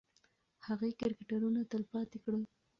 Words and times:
هغې 0.67 0.89
کرکټرونه 0.99 1.59
تلپاتې 1.71 2.17
کړل. 2.23 2.43